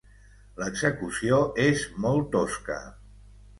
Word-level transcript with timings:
L'execució 0.61 1.43
és 1.65 1.85
molt 2.07 2.35
tosca. 2.39 2.83